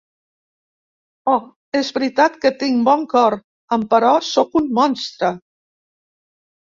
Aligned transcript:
Oh 1.33 1.43
és 1.81 1.91
veritat 1.99 2.41
que 2.45 2.51
tinc 2.63 2.81
bon 2.89 3.05
cor, 3.13 3.37
emperò 3.79 4.11
sóc 4.33 4.59
un 4.63 4.73
monstre! 4.79 5.35